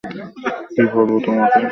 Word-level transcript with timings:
কি 0.73 0.83
বলবো 0.93 1.15
তোমাকে? 1.25 1.59